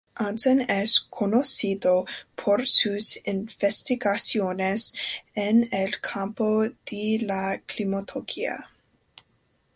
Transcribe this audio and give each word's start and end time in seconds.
Hansen 0.15 0.61
es 0.61 0.99
conocido 0.99 2.07
por 2.35 2.65
sus 2.67 3.19
investigaciones 3.27 4.93
en 5.35 5.69
el 5.71 6.01
campo 6.01 6.63
de 6.63 7.19
la 7.21 7.61
climatología. 7.67 8.57